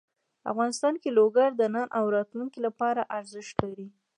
[0.51, 3.87] افغانستان کې لوگر د نن او راتلونکي لپاره ارزښت لري.